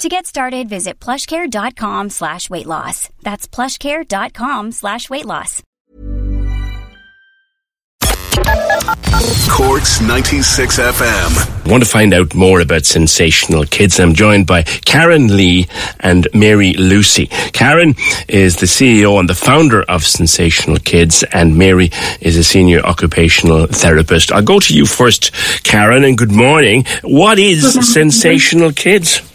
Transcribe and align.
To 0.00 0.08
get 0.08 0.24
started, 0.24 0.66
visit 0.66 0.98
plushcare.com 0.98 2.08
slash 2.08 2.48
weight 2.48 2.64
loss. 2.64 3.10
That's 3.22 3.46
plushcare.com 3.46 4.72
slash 4.72 5.10
weight 5.10 5.26
loss. 5.26 5.62
Corks 9.50 10.00
96 10.00 10.78
FM. 10.78 11.70
Want 11.70 11.84
to 11.84 11.88
find 11.88 12.14
out 12.14 12.34
more 12.34 12.60
about 12.62 12.86
Sensational 12.86 13.66
Kids? 13.66 14.00
I'm 14.00 14.14
joined 14.14 14.46
by 14.46 14.62
Karen 14.62 15.36
Lee 15.36 15.68
and 16.00 16.26
Mary 16.32 16.72
Lucy. 16.72 17.26
Karen 17.52 17.94
is 18.26 18.56
the 18.56 18.64
CEO 18.64 19.20
and 19.20 19.28
the 19.28 19.34
founder 19.34 19.82
of 19.82 20.06
Sensational 20.06 20.78
Kids, 20.78 21.24
and 21.34 21.58
Mary 21.58 21.90
is 22.22 22.38
a 22.38 22.44
senior 22.44 22.80
occupational 22.80 23.66
therapist. 23.66 24.32
I'll 24.32 24.40
go 24.40 24.60
to 24.60 24.74
you 24.74 24.86
first, 24.86 25.30
Karen, 25.62 26.04
and 26.04 26.16
good 26.16 26.32
morning. 26.32 26.86
What 27.02 27.38
is 27.38 27.92
Sensational 27.92 28.72
Kids? 28.72 29.29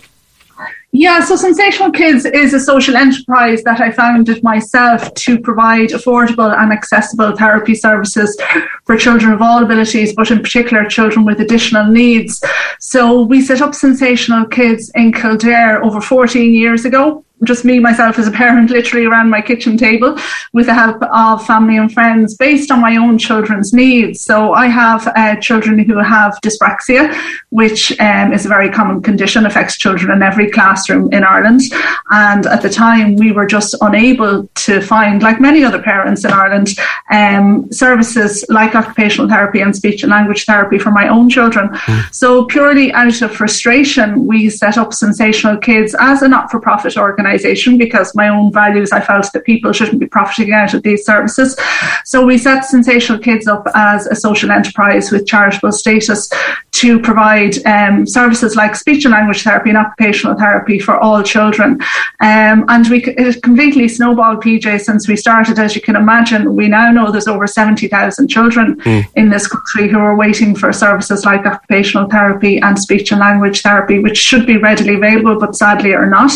Yeah, 0.98 1.20
so 1.20 1.36
Sensational 1.36 1.92
Kids 1.92 2.24
is 2.24 2.54
a 2.54 2.60
social 2.60 2.96
enterprise 2.96 3.64
that 3.64 3.82
I 3.82 3.92
founded 3.92 4.42
myself 4.44 5.14
to 5.14 5.38
provide 5.38 5.90
affordable 5.90 6.58
and 6.58 6.72
accessible 6.72 7.36
therapy 7.36 7.76
services 7.76 8.40
for 8.86 8.96
children 8.96 9.34
of 9.34 9.42
all 9.42 9.62
abilities, 9.62 10.14
but 10.14 10.32
in 10.32 10.42
particular 10.42 10.86
children 10.86 11.26
with 11.26 11.42
additional 11.42 11.92
needs. 11.92 12.42
So 12.80 13.24
we 13.24 13.42
set 13.42 13.62
up 13.62 13.76
Sensational 13.76 14.46
Kids 14.46 14.90
in 14.96 15.12
Kildare 15.12 15.84
over 15.84 16.00
14 16.00 16.54
years 16.54 16.86
ago 16.86 17.26
just 17.44 17.66
me 17.66 17.80
myself 17.80 18.18
as 18.18 18.28
a 18.28 18.32
parent 18.32 18.70
literally 18.70 19.06
around 19.06 19.30
my 19.30 19.42
kitchen 19.42 19.78
table 19.78 20.18
with 20.54 20.68
the 20.68 20.74
help 20.74 21.02
of 21.04 21.46
family 21.46 21.78
and 21.78 21.94
friends 21.94 22.36
based 22.36 22.72
on 22.72 22.80
my 22.80 22.96
own 22.96 23.18
children's 23.18 23.74
needs. 23.74 24.22
So 24.22 24.54
i 24.54 24.68
have 24.68 25.08
uh, 25.16 25.36
children 25.38 25.78
who 25.80 25.98
have 25.98 26.40
dyspraxia 26.42 27.14
which 27.50 27.98
um, 28.00 28.34
is 28.34 28.46
a 28.46 28.50
very 28.50 28.70
common 28.70 29.02
condition 29.02 29.46
affects 29.46 29.78
children 29.78 30.12
in 30.12 30.24
every 30.24 30.50
classroom 30.50 31.12
in 31.12 31.24
ireland. 31.24 31.62
And 32.10 32.46
at 32.46 32.62
the 32.62 32.70
time 32.70 33.16
we 33.18 33.34
were 33.34 33.46
just 33.46 33.76
unable 33.82 34.48
to 34.66 34.82
find 34.82 35.22
like 35.22 35.42
many 35.42 35.64
other 35.64 35.82
parents 35.82 36.24
in 36.24 36.32
ireland 36.32 36.70
um, 37.12 37.70
services 37.72 38.46
like 38.50 38.76
occupational 38.76 39.28
therapy 39.30 39.60
and 39.60 39.76
speech 39.76 40.04
and 40.04 40.10
language 40.10 40.46
therapy 40.46 40.80
for 40.80 40.92
my 40.92 41.10
own 41.10 41.30
children. 41.30 41.68
Mm. 41.70 42.14
so 42.14 42.46
purely 42.46 42.94
out 42.94 43.22
of 43.22 43.36
frustration 43.36 44.26
we 44.26 44.50
set 44.50 44.78
up 44.78 44.94
sensational 44.94 45.58
kids 45.58 45.94
as 46.00 46.22
a 46.22 46.28
not-for-profit 46.28 46.98
organization 46.98 47.26
organisation 47.36 47.78
because 47.78 48.16
my 48.16 48.28
own 48.30 48.52
values, 48.52 48.92
I 48.92 49.02
felt 49.02 49.32
that 49.34 49.46
people 49.46 49.72
shouldn't 49.72 50.00
be 50.00 50.08
profiting 50.08 50.54
out 50.54 50.74
of 50.74 50.84
these 50.84 51.06
services. 51.06 51.58
So 52.06 52.26
we 52.26 52.38
set 52.38 52.66
Sensational 52.66 53.20
Kids 53.20 53.48
up 53.48 53.68
as 53.76 54.08
a 54.08 54.16
social 54.16 54.52
enterprise 54.52 55.12
with 55.12 55.28
charitable 55.28 55.72
status 55.72 56.30
to 56.76 57.00
provide 57.00 57.66
um, 57.66 58.06
services 58.06 58.58
like 58.58 58.76
speech 58.76 59.06
and 59.06 59.14
language 59.14 59.44
therapy 59.44 59.70
and 59.70 59.78
occupational 59.78 60.38
therapy 60.38 60.78
for 60.78 61.00
all 61.00 61.24
children. 61.24 61.80
Um, 62.20 62.66
and 62.68 62.88
we 62.90 63.02
it 63.04 63.42
completely 63.42 63.88
snowballed 63.88 64.44
PJ 64.44 64.82
since 64.82 65.08
we 65.08 65.16
started. 65.16 65.58
As 65.58 65.74
you 65.74 65.82
can 65.82 65.96
imagine, 65.96 66.54
we 66.54 66.68
now 66.68 66.92
know 66.92 67.12
there's 67.12 67.30
over 67.30 67.48
70,000 67.48 68.28
children 68.28 68.76
mm. 68.82 69.08
in 69.16 69.30
this 69.30 69.48
country 69.48 69.88
who 69.88 70.00
are 70.00 70.18
waiting 70.18 70.54
for 70.54 70.74
services 70.74 71.24
like 71.24 71.46
occupational 71.46 72.10
therapy 72.10 72.60
and 72.60 72.78
speech 72.78 73.12
and 73.12 73.22
language 73.22 73.62
therapy, 73.62 74.00
which 74.00 74.18
should 74.18 74.46
be 74.46 74.58
readily 74.58 74.96
available, 74.96 75.40
but 75.40 75.56
sadly 75.56 75.94
are 75.94 76.10
not. 76.10 76.32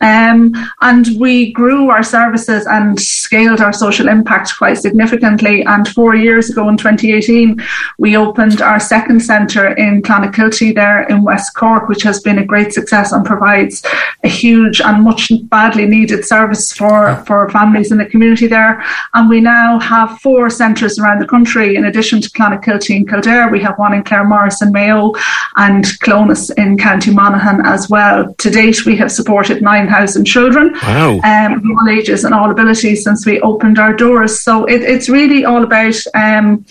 Um, 0.00 0.52
and 0.80 1.08
we 1.18 1.52
grew 1.52 1.90
our 1.90 2.04
services 2.04 2.66
and 2.66 3.00
scaled 3.00 3.60
our 3.60 3.72
social 3.72 4.08
impact 4.08 4.56
quite 4.56 4.78
significantly. 4.78 5.64
And 5.64 5.88
four 5.88 6.14
years 6.14 6.50
ago 6.50 6.68
in 6.68 6.76
2018, 6.76 7.60
we 7.98 8.16
opened 8.16 8.62
our 8.62 8.78
second 8.78 9.20
centre 9.20 9.71
in 9.72 10.02
Clonakilty 10.02 10.74
there 10.74 11.02
in 11.04 11.22
West 11.22 11.54
Cork, 11.54 11.88
which 11.88 12.02
has 12.02 12.20
been 12.20 12.38
a 12.38 12.44
great 12.44 12.72
success 12.72 13.12
and 13.12 13.24
provides 13.24 13.82
a 14.24 14.28
huge 14.28 14.80
and 14.80 15.02
much 15.02 15.30
badly 15.44 15.86
needed 15.86 16.24
service 16.24 16.72
for, 16.72 17.16
for 17.26 17.48
families 17.50 17.92
in 17.92 17.98
the 17.98 18.06
community 18.06 18.46
there. 18.46 18.84
And 19.14 19.28
we 19.28 19.40
now 19.40 19.78
have 19.78 20.18
four 20.20 20.50
centres 20.50 20.98
around 20.98 21.20
the 21.20 21.26
country. 21.26 21.76
In 21.76 21.86
addition 21.86 22.20
to 22.20 22.30
Clonakilty 22.30 22.96
and 22.96 23.08
Kildare, 23.08 23.50
we 23.50 23.60
have 23.60 23.78
one 23.78 23.94
in 23.94 24.04
Claremorris 24.04 24.62
and 24.62 24.72
Mayo 24.72 25.12
and 25.56 25.84
Clones 26.00 26.50
in 26.50 26.78
County 26.78 27.12
Monaghan 27.12 27.64
as 27.64 27.88
well. 27.88 28.32
To 28.34 28.50
date, 28.50 28.84
we 28.86 28.96
have 28.96 29.12
supported 29.12 29.62
9,000 29.62 30.24
children, 30.24 30.72
wow. 30.82 31.20
um, 31.24 31.76
all 31.78 31.88
ages 31.88 32.24
and 32.24 32.34
all 32.34 32.50
abilities 32.50 33.04
since 33.04 33.26
we 33.26 33.40
opened 33.40 33.78
our 33.78 33.94
doors. 33.94 34.40
So 34.40 34.64
it, 34.66 34.82
it's 34.82 35.08
really 35.08 35.44
all 35.44 35.62
about 35.62 35.94
um, 36.14 36.64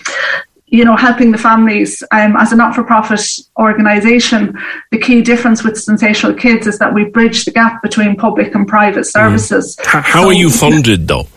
you 0.71 0.85
know, 0.85 0.95
helping 0.95 1.31
the 1.31 1.37
families 1.37 2.01
um, 2.11 2.35
as 2.37 2.53
a 2.53 2.55
not-for-profit 2.55 3.21
organisation. 3.59 4.57
The 4.91 4.97
key 4.97 5.21
difference 5.21 5.63
with 5.65 5.77
Sensational 5.77 6.33
Kids 6.33 6.65
is 6.65 6.79
that 6.79 6.93
we 6.93 7.03
bridge 7.03 7.43
the 7.43 7.51
gap 7.51 7.81
between 7.83 8.15
public 8.15 8.55
and 8.55 8.65
private 8.65 9.03
services. 9.03 9.75
Mm. 9.75 9.85
How, 9.85 10.01
how 10.01 10.21
so, 10.23 10.27
are 10.29 10.33
you 10.33 10.49
funded, 10.49 11.09
though? 11.09 11.27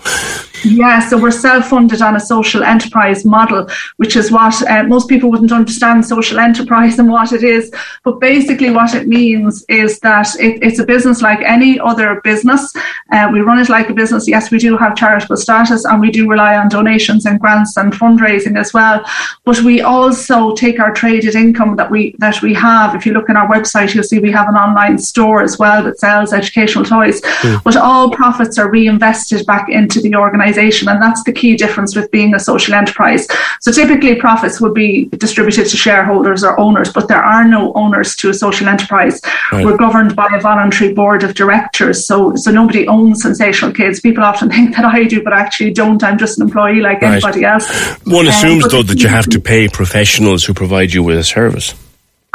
Yeah, 0.65 1.01
so 1.01 1.19
we're 1.19 1.31
self-funded 1.31 2.01
on 2.01 2.17
a 2.17 2.21
social 2.21 2.63
enterprise 2.63 3.25
model, 3.25 3.69
which 3.99 4.17
is 4.17 4.31
what 4.31 4.55
uh, 4.71 4.85
most 4.85 5.09
people 5.09 5.31
wouldn't 5.31 5.53
understand 5.53 6.05
social 6.05 6.39
enterprise 6.39 6.99
and 6.99 7.11
what 7.11 7.33
it 7.33 7.43
is. 7.43 7.73
But 8.03 8.21
basically, 8.21 8.71
what 8.71 8.95
it 8.95 9.07
means 9.07 9.65
is 9.69 10.01
that 10.01 10.29
it, 10.41 10.63
it's 10.63 10.79
a 10.79 10.85
business 10.85 11.21
like 11.21 11.41
any 11.41 11.79
other 11.79 12.21
business. 12.23 12.73
Uh, 13.13 13.29
we 13.33 13.41
run 13.41 13.59
it 13.59 13.69
like 13.69 13.91
a 13.91 13.95
business. 13.95 14.27
Yes, 14.27 14.51
we 14.51 14.59
do 14.59 14.77
have 14.77 14.97
charitable 14.97 15.37
status, 15.37 15.85
and 15.85 16.01
we 16.01 16.11
do 16.11 16.29
rely 16.29 16.57
on 16.57 16.69
donations 16.69 17.27
and 17.27 17.39
grants 17.39 17.77
and 17.77 17.93
fundraising 17.93 18.59
as 18.59 18.73
well. 18.73 19.05
But 19.45 19.61
we 19.61 19.83
also 19.83 20.55
take 20.55 20.81
our 20.81 20.93
traded 20.93 21.35
income 21.35 21.77
that 21.77 21.91
we 21.91 22.15
that 22.19 22.41
we 22.41 22.55
have. 22.55 22.95
If 22.95 23.05
you 23.05 23.13
look 23.13 23.29
on 23.29 23.37
our 23.37 23.49
website, 23.49 23.95
you'll 23.95 24.05
see 24.05 24.19
we 24.19 24.33
have 24.33 24.49
an 24.49 24.57
online 24.57 24.99
store 24.99 25.43
as 25.43 25.59
well 25.59 25.83
that 25.85 25.99
sells 25.99 26.33
educational 26.33 26.85
toys. 26.85 27.21
Mm. 27.21 27.63
But 27.63 27.77
all 27.77 28.11
profits 28.11 28.59
are 28.59 28.71
reinvested 28.71 29.45
back 29.47 29.69
into 29.69 30.01
the 30.01 30.15
organisation 30.15 30.54
organisation. 30.55 30.89
And 30.89 31.03
that's 31.03 31.23
the 31.25 31.33
key 31.33 31.57
difference 31.57 31.97
with 31.97 32.11
being 32.11 32.35
a 32.35 32.39
social 32.39 32.75
enterprise. 32.75 33.27
So 33.61 33.73
typically 33.73 34.15
profits 34.17 34.61
would 34.61 34.75
be 34.75 35.07
distributed 35.07 35.67
to 35.69 35.77
shareholders 35.77 36.45
or 36.45 36.59
owners, 36.59 36.93
but 36.93 37.09
there 37.09 37.23
are 37.23 37.47
no 37.47 37.73
owners 37.75 38.15
to 38.17 38.31
a 38.31 38.35
social 38.35 38.69
enterprise. 38.69 39.21
Right. 39.53 39.65
We're 39.65 39.77
governed 39.77 40.17
by 40.17 40.29
a 40.33 40.41
voluntary 40.41 40.93
board 40.93 41.23
of 41.23 41.35
directors. 41.35 42.07
So, 42.07 42.35
so 42.37 42.51
nobody 42.51 42.87
owns 42.89 43.23
Sensational 43.23 43.73
Kids. 43.73 44.01
People 44.01 44.25
often 44.25 44.51
think 44.55 44.77
that 44.77 44.85
I 44.85 45.05
do, 45.05 45.23
but 45.23 45.33
I 45.33 45.41
actually 45.41 45.73
don't. 45.73 46.03
I'm 46.03 46.19
just 46.19 46.39
an 46.39 46.47
employee 46.47 46.81
like 46.81 47.03
right. 47.03 47.13
anybody 47.13 47.45
else. 47.45 47.69
One 48.05 48.27
assumes, 48.27 48.65
um, 48.65 48.71
though, 48.71 48.83
that 48.83 49.03
you 49.03 49.09
have 49.09 49.29
to 49.31 49.41
pay 49.41 49.69
professionals 49.69 50.45
who 50.45 50.55
provide 50.55 50.93
you 50.93 51.03
with 51.03 51.19
a 51.19 51.25
service. 51.25 51.75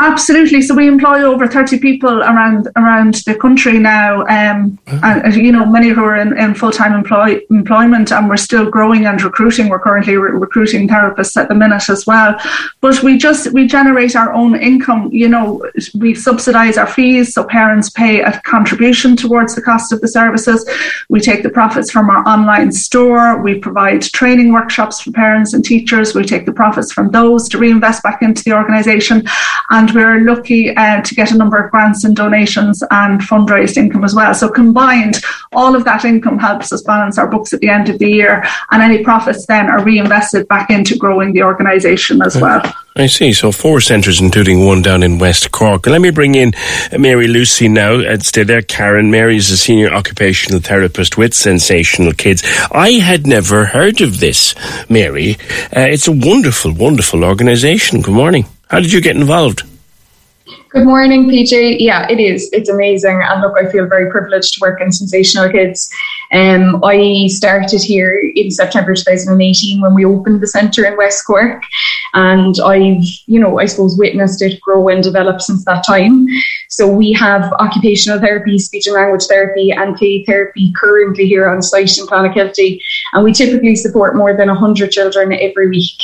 Absolutely. 0.02 0.62
So 0.62 0.76
we 0.76 0.88
employ 0.88 1.24
over 1.24 1.46
30 1.46 1.78
people 1.80 2.22
around 2.22 2.70
around 2.78 3.16
the 3.26 3.36
country 3.36 3.80
now. 3.80 4.26
Um, 4.28 4.80
oh. 4.88 5.00
and, 5.04 5.36
you 5.36 5.52
know, 5.52 5.66
many 5.66 5.90
who 5.90 6.06
are 6.06 6.16
in, 6.16 6.38
in 6.38 6.56
full 6.56 6.72
time 6.72 6.94
employ, 6.94 7.42
employment, 7.50 8.14
and 8.14 8.30
we're 8.30 8.38
still 8.38 8.70
growing 8.70 9.08
and 9.08 9.22
recruiting. 9.22 9.68
We're 9.68 9.80
currently 9.80 10.16
re- 10.16 10.32
recruiting 10.32 10.88
therapists 10.88 11.36
at 11.36 11.50
the 11.50 11.56
minute 11.56 11.90
as 11.90 12.08
well. 12.08 12.40
But 12.80 13.04
we 13.04 13.18
just 13.18 13.52
we 13.52 13.68
generate 13.68 14.16
our 14.16 14.34
own 14.34 14.56
income. 14.56 15.10
You 15.12 15.28
know, 15.28 15.70
we 15.96 16.16
subsidise 16.16 16.78
our 16.78 16.88
fees, 16.88 17.34
so 17.34 17.44
parents 17.44 17.90
pay 17.90 18.22
a 18.22 18.40
contribution 18.46 19.18
towards 19.18 19.54
the 19.54 19.62
cost 19.62 19.92
of 19.92 20.00
the 20.00 20.08
services. 20.08 20.68
We 21.10 21.20
take 21.20 21.44
the 21.44 21.50
profits 21.50 21.92
from 21.92 22.10
our 22.10 22.26
online 22.26 22.72
store. 22.72 23.42
We 23.42 23.60
provide 23.60 24.04
training 24.04 24.54
workshops 24.54 25.02
for 25.02 25.12
parents 25.12 25.54
and 25.54 25.66
teachers. 25.66 26.16
We 26.16 26.24
take 26.24 26.46
the 26.46 26.54
profits 26.54 26.94
from 26.94 27.12
those 27.12 27.50
to 27.50 27.58
reinvest 27.58 28.02
back 28.02 28.22
into 28.22 28.46
the 28.46 28.54
organisation 28.54 29.28
and 29.70 29.89
and 29.90 29.96
we're 29.96 30.20
lucky 30.22 30.76
uh, 30.76 31.02
to 31.02 31.16
get 31.16 31.32
a 31.32 31.38
number 31.38 31.58
of 31.58 31.72
grants 31.72 32.04
and 32.04 32.16
donations 32.16 32.84
and 32.92 33.22
fundraised 33.22 33.78
income 33.78 34.04
as 34.04 34.16
well. 34.16 34.34
So 34.34 34.50
combined, 34.50 35.22
all 35.52 35.76
of 35.76 35.86
that 35.86 36.06
income 36.06 36.38
helps 36.38 36.72
us 36.72 36.82
balance 36.84 37.18
our 37.18 37.28
books 37.28 37.54
at 37.54 37.60
the 37.60 37.70
end 37.70 37.90
of 37.90 38.00
the 38.00 38.10
year, 38.10 38.44
and 38.72 38.82
any 38.82 39.04
profits 39.04 39.46
then 39.46 39.70
are 39.70 39.84
reinvested 39.84 40.48
back 40.48 40.70
into 40.70 40.98
growing 40.98 41.34
the 41.34 41.44
organisation 41.44 42.22
as 42.22 42.40
well. 42.40 42.62
I 42.96 43.08
see. 43.08 43.32
So 43.34 43.52
four 43.52 43.80
centres, 43.80 44.20
including 44.20 44.66
one 44.66 44.82
down 44.82 45.04
in 45.04 45.20
West 45.20 45.52
Cork. 45.52 45.88
Let 45.88 46.02
me 46.02 46.12
bring 46.12 46.36
in 46.36 46.54
Mary 46.98 47.28
Lucy 47.28 47.70
now. 47.70 48.00
And 48.00 48.26
stay 48.26 48.44
there. 48.44 48.62
Karen. 48.62 49.10
Mary 49.10 49.38
is 49.38 49.50
a 49.52 49.58
senior 49.58 49.90
occupational 49.90 50.60
therapist 50.60 51.18
with 51.18 51.34
Sensational 51.34 52.12
Kids. 52.12 52.44
I 52.72 52.92
had 52.94 53.26
never 53.26 53.66
heard 53.66 54.02
of 54.02 54.20
this, 54.20 54.54
Mary. 54.90 55.38
Uh, 55.76 55.88
it's 55.88 56.08
a 56.08 56.12
wonderful, 56.12 56.74
wonderful 56.74 57.24
organisation. 57.24 58.02
Good 58.02 58.14
morning. 58.14 58.46
How 58.70 58.80
did 58.82 58.92
you 58.92 59.02
get 59.02 59.16
involved? 59.16 59.64
Good 60.70 60.86
morning, 60.86 61.28
PJ. 61.28 61.78
Yeah, 61.80 62.08
it 62.12 62.20
is. 62.20 62.48
It's 62.54 62.70
amazing. 62.70 63.20
And 63.24 63.42
look, 63.42 63.56
I 63.58 63.72
feel 63.72 63.88
very 63.88 64.12
privileged 64.12 64.54
to 64.54 64.60
work 64.62 64.80
in 64.80 64.92
Sensational 64.92 65.50
Kids. 65.50 65.92
Um, 66.32 66.84
I 66.84 67.26
started 67.26 67.82
here 67.82 68.14
in 68.36 68.52
September 68.52 68.94
2018 68.94 69.82
when 69.82 69.96
we 69.96 70.06
opened 70.06 70.42
the 70.42 70.48
centre 70.48 70.86
in 70.86 70.96
West 70.96 71.26
Cork. 71.26 71.64
And 72.14 72.56
I've, 72.64 73.04
you 73.26 73.40
know, 73.40 73.58
I 73.58 73.66
suppose 73.66 73.98
witnessed 73.98 74.44
it 74.44 74.62
grow 74.62 74.90
and 74.90 75.02
develop 75.02 75.42
since 75.42 75.66
that 75.66 75.84
time. 75.84 76.28
So 76.68 76.88
we 76.88 77.14
have 77.14 77.52
occupational 77.54 78.20
therapy, 78.20 78.60
speech 78.60 78.86
and 78.86 78.96
language 78.96 79.26
therapy, 79.26 79.72
and 79.72 79.96
play 79.96 80.24
therapy 80.26 80.72
currently 80.80 81.26
here 81.26 81.50
on 81.50 81.64
site 81.64 81.98
in 81.98 82.06
Clonakilty. 82.06 82.80
And 83.14 83.24
we 83.24 83.34
typically 83.34 83.76
support 83.76 84.16
more 84.16 84.38
than 84.38 84.50
100 84.50 84.92
children 84.92 85.34
every 85.34 85.68
week. 85.68 86.00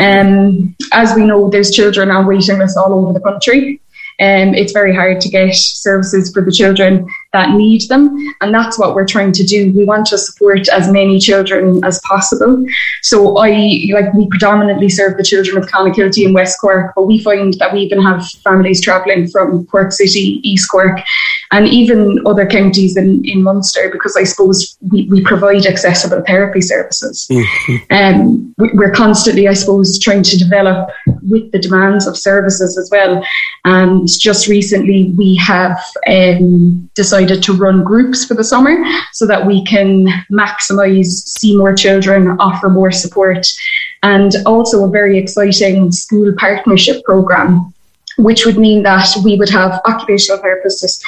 Um, 0.00 0.74
as 0.92 1.14
we 1.14 1.24
know, 1.24 1.50
there's 1.50 1.70
children 1.70 2.10
on 2.10 2.26
waiting 2.26 2.58
lists 2.58 2.76
all 2.76 2.92
over 2.94 3.12
the 3.12 3.20
country. 3.20 3.80
Um, 4.22 4.54
it's 4.54 4.72
very 4.72 4.94
hard 4.94 5.20
to 5.22 5.28
get 5.28 5.52
services 5.52 6.30
for 6.32 6.42
the 6.42 6.52
children 6.52 7.08
that 7.32 7.50
need 7.50 7.88
them. 7.88 8.34
And 8.40 8.54
that's 8.54 8.78
what 8.78 8.94
we're 8.94 9.06
trying 9.06 9.32
to 9.32 9.44
do. 9.44 9.72
We 9.72 9.84
want 9.84 10.06
to 10.06 10.18
support 10.18 10.68
as 10.68 10.90
many 10.90 11.18
children 11.18 11.82
as 11.84 12.00
possible. 12.00 12.64
So 13.02 13.38
I 13.38 13.48
like 13.92 14.12
we 14.12 14.28
predominantly 14.28 14.88
serve 14.88 15.16
the 15.16 15.24
children 15.24 15.56
of 15.56 15.68
Clonakilty 15.68 16.26
and 16.26 16.34
West 16.34 16.60
Cork, 16.60 16.92
but 16.94 17.06
we 17.06 17.18
find 17.18 17.54
that 17.54 17.72
we 17.72 17.80
even 17.80 18.02
have 18.02 18.28
families 18.44 18.80
travelling 18.80 19.28
from 19.28 19.66
Cork 19.66 19.92
City, 19.92 20.40
East 20.42 20.70
Cork, 20.70 21.00
and 21.52 21.66
even 21.68 22.20
other 22.26 22.46
counties 22.46 22.96
in, 22.96 23.24
in 23.24 23.42
Munster 23.42 23.88
because 23.90 24.16
I 24.16 24.24
suppose 24.24 24.76
we, 24.90 25.08
we 25.08 25.22
provide 25.22 25.66
accessible 25.66 26.22
therapy 26.26 26.60
services. 26.60 27.28
Mm-hmm. 27.42 27.92
Um, 27.92 28.54
we're 28.58 28.92
constantly, 28.92 29.48
I 29.48 29.54
suppose, 29.54 29.98
trying 29.98 30.22
to 30.24 30.38
develop 30.38 30.90
with 31.22 31.50
the 31.52 31.58
demands 31.58 32.06
of 32.06 32.16
services 32.16 32.78
as 32.78 32.88
well. 32.90 33.24
And 33.64 34.08
just 34.08 34.48
recently 34.48 35.12
we 35.16 35.36
have 35.36 35.78
um, 36.06 36.90
decided 36.94 37.21
decided 37.26 37.42
to 37.44 37.52
run 37.52 37.84
groups 37.84 38.24
for 38.24 38.34
the 38.34 38.44
summer 38.44 38.76
so 39.12 39.26
that 39.26 39.46
we 39.46 39.64
can 39.64 40.06
maximize, 40.30 41.06
see 41.06 41.56
more 41.56 41.74
children, 41.74 42.36
offer 42.40 42.68
more 42.68 42.92
support, 42.92 43.46
and 44.02 44.32
also 44.46 44.84
a 44.84 44.90
very 44.90 45.18
exciting 45.18 45.92
school 45.92 46.32
partnership 46.38 47.02
program 47.04 47.72
which 48.18 48.44
would 48.44 48.58
mean 48.58 48.82
that 48.82 49.08
we 49.24 49.36
would 49.36 49.48
have 49.48 49.80
occupational 49.86 50.38
therapists 50.42 51.02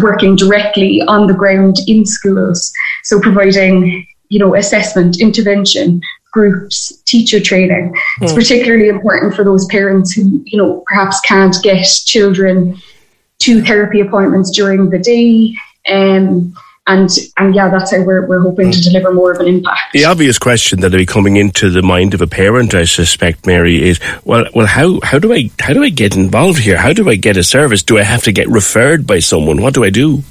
working 0.00 0.36
directly 0.36 1.02
on 1.08 1.26
the 1.26 1.34
ground 1.34 1.78
in 1.88 2.06
schools. 2.06 2.72
So 3.02 3.20
providing, 3.20 4.06
you 4.28 4.38
know, 4.38 4.54
assessment, 4.54 5.20
intervention, 5.20 6.00
groups, 6.30 7.02
teacher 7.04 7.40
training. 7.40 7.92
Mm. 7.92 8.22
It's 8.22 8.30
hmm. 8.30 8.38
particularly 8.38 8.88
important 8.88 9.34
for 9.34 9.42
those 9.42 9.66
parents 9.66 10.12
who, 10.12 10.40
you 10.46 10.56
know, 10.56 10.84
perhaps 10.86 11.18
can't 11.20 11.56
get 11.64 11.84
children 12.04 12.80
two 13.46 13.62
therapy 13.62 14.00
appointments 14.00 14.50
during 14.50 14.90
the 14.90 14.98
day. 14.98 15.56
Um, 15.88 16.54
and 16.88 17.10
and 17.36 17.54
yeah, 17.54 17.68
that's 17.68 17.92
how 17.92 18.02
we're, 18.02 18.26
we're 18.26 18.40
hoping 18.40 18.70
to 18.70 18.80
deliver 18.80 19.12
more 19.12 19.32
of 19.32 19.40
an 19.40 19.48
impact. 19.48 19.92
The 19.92 20.04
obvious 20.04 20.38
question 20.38 20.80
that 20.80 20.92
will 20.92 20.98
be 20.98 21.06
coming 21.06 21.36
into 21.36 21.70
the 21.70 21.82
mind 21.82 22.14
of 22.14 22.20
a 22.20 22.28
parent, 22.28 22.74
I 22.74 22.84
suspect, 22.84 23.46
Mary, 23.46 23.82
is 23.82 23.98
well, 24.24 24.46
well, 24.54 24.66
how 24.66 25.00
how 25.02 25.18
do 25.18 25.32
I 25.32 25.50
how 25.58 25.72
do 25.72 25.82
I 25.82 25.88
get 25.88 26.16
involved 26.16 26.58
here? 26.58 26.76
How 26.76 26.92
do 26.92 27.08
I 27.08 27.16
get 27.16 27.36
a 27.36 27.42
service? 27.42 27.82
Do 27.82 27.98
I 27.98 28.02
have 28.02 28.22
to 28.24 28.32
get 28.32 28.48
referred 28.48 29.06
by 29.06 29.18
someone? 29.18 29.62
What 29.62 29.74
do 29.74 29.82
I 29.84 29.90
do? 29.90 30.22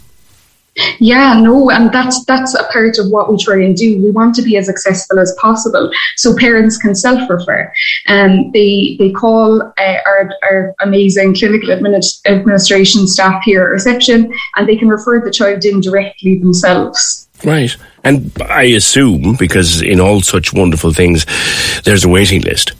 Yeah, 0.99 1.39
no, 1.39 1.69
and 1.69 1.91
that's 1.91 2.25
that's 2.25 2.53
a 2.53 2.65
part 2.65 2.97
of 2.97 3.09
what 3.09 3.31
we 3.31 3.37
try 3.37 3.63
and 3.63 3.75
do. 3.75 4.01
We 4.03 4.11
want 4.11 4.35
to 4.35 4.41
be 4.41 4.57
as 4.57 4.69
accessible 4.69 5.19
as 5.19 5.35
possible, 5.39 5.89
so 6.17 6.35
parents 6.35 6.77
can 6.77 6.95
self-refer. 6.95 7.71
And 8.07 8.45
um, 8.45 8.51
they 8.51 8.95
they 8.99 9.11
call 9.11 9.61
uh, 9.61 9.97
our 10.05 10.31
our 10.43 10.75
amazing 10.81 11.35
clinical 11.35 11.69
administ- 11.69 12.19
administration 12.25 13.07
staff 13.07 13.41
here 13.45 13.63
at 13.63 13.69
reception, 13.69 14.33
and 14.55 14.67
they 14.67 14.75
can 14.75 14.89
refer 14.89 15.21
the 15.21 15.31
child 15.31 15.63
in 15.63 15.79
directly 15.79 16.39
themselves. 16.39 17.27
Right, 17.43 17.75
and 18.03 18.31
I 18.41 18.63
assume 18.63 19.35
because 19.37 19.81
in 19.81 20.01
all 20.01 20.21
such 20.21 20.53
wonderful 20.53 20.91
things, 20.91 21.25
there's 21.83 22.03
a 22.03 22.09
waiting 22.09 22.41
list. 22.41 22.73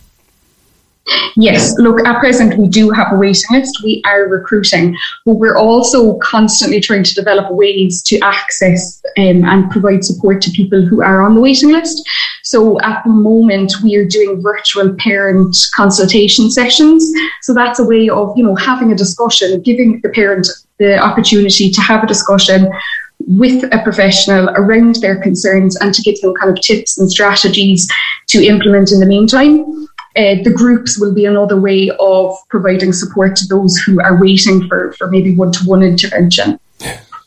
Yes, 1.35 1.77
look, 1.77 2.05
at 2.05 2.19
present 2.19 2.57
we 2.57 2.67
do 2.67 2.89
have 2.89 3.11
a 3.11 3.17
waiting 3.17 3.43
list. 3.51 3.83
We 3.83 4.01
are 4.05 4.27
recruiting, 4.27 4.97
but 5.25 5.33
we're 5.33 5.57
also 5.57 6.17
constantly 6.17 6.79
trying 6.79 7.03
to 7.03 7.13
develop 7.13 7.51
ways 7.51 8.01
to 8.03 8.17
access 8.19 9.03
um, 9.17 9.43
and 9.43 9.69
provide 9.69 10.03
support 10.03 10.41
to 10.43 10.51
people 10.51 10.81
who 10.81 11.03
are 11.03 11.21
on 11.21 11.35
the 11.35 11.41
waiting 11.41 11.71
list. 11.71 12.07
So 12.43 12.79
at 12.81 13.03
the 13.03 13.11
moment 13.11 13.73
we 13.83 13.95
are 13.97 14.05
doing 14.05 14.41
virtual 14.41 14.95
parent 14.95 15.55
consultation 15.75 16.49
sessions. 16.49 17.11
So 17.41 17.53
that's 17.53 17.79
a 17.79 17.85
way 17.85 18.09
of, 18.09 18.35
you 18.37 18.43
know, 18.43 18.55
having 18.55 18.91
a 18.91 18.95
discussion, 18.95 19.61
giving 19.61 19.99
the 20.01 20.09
parent 20.09 20.47
the 20.79 20.97
opportunity 20.97 21.69
to 21.69 21.81
have 21.81 22.03
a 22.03 22.07
discussion 22.07 22.71
with 23.19 23.63
a 23.73 23.81
professional 23.83 24.49
around 24.51 24.95
their 24.95 25.21
concerns 25.21 25.75
and 25.77 25.93
to 25.93 26.01
give 26.01 26.19
them 26.21 26.33
kind 26.35 26.55
of 26.55 26.63
tips 26.63 26.97
and 26.97 27.09
strategies 27.09 27.87
to 28.27 28.43
implement 28.45 28.91
in 28.91 28.99
the 28.99 29.05
meantime. 29.05 29.87
Uh, 30.15 30.41
the 30.43 30.53
groups 30.53 30.99
will 30.99 31.13
be 31.13 31.25
another 31.25 31.59
way 31.59 31.91
of 31.99 32.37
providing 32.49 32.93
support 32.93 33.35
to 33.35 33.45
those 33.47 33.77
who 33.77 33.99
are 34.01 34.19
waiting 34.21 34.67
for, 34.67 34.93
for 34.93 35.09
maybe 35.09 35.35
one 35.35 35.51
to 35.51 35.63
one 35.65 35.83
intervention. 35.83 36.59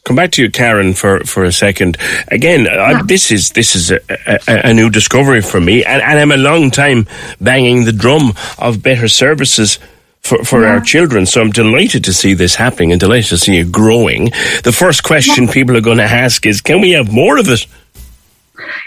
Come 0.05 0.17
back 0.17 0.31
to 0.33 0.43
you, 0.43 0.51
Karen, 0.51 0.95
for, 0.95 1.21
for 1.25 1.45
a 1.45 1.53
second. 1.53 1.99
Again, 2.29 2.65
yeah. 2.65 2.83
I, 2.83 3.03
this 3.03 3.31
is 3.31 3.51
this 3.51 3.77
is 3.77 3.91
a, 3.91 4.01
a, 4.27 4.71
a, 4.71 4.73
new 4.73 4.89
discovery 4.89 5.43
for 5.43 5.61
me, 5.61 5.85
and, 5.85 6.01
and 6.01 6.19
I'm 6.19 6.33
a 6.33 6.39
long 6.39 6.71
time 6.71 7.07
banging 7.43 7.85
the 7.85 7.93
drum 7.93 8.33
of 8.57 8.83
better 8.83 9.07
services 9.09 9.79
for, 10.23 10.45
for 10.45 10.63
yeah. 10.63 10.71
our 10.71 10.81
children. 10.81 11.27
So 11.27 11.43
I'm 11.43 11.51
delighted 11.51 12.05
to 12.05 12.15
see 12.15 12.33
this 12.33 12.55
happening 12.55 12.93
and 12.93 12.99
delighted 12.99 13.29
to 13.31 13.39
see 13.39 13.59
it 13.59 13.71
growing. 13.71 14.31
The 14.65 14.75
first 14.77 15.03
question 15.03 15.45
yeah. 15.45 15.53
people 15.53 15.77
are 15.77 15.83
going 15.83 15.99
to 15.99 16.05
ask 16.05 16.47
is, 16.47 16.63
can 16.63 16.81
we 16.81 16.93
have 16.93 17.13
more 17.13 17.39
of 17.39 17.49
it? 17.49 17.67